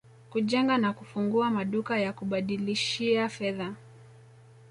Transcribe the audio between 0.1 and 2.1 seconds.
kujenga na kufungua maduka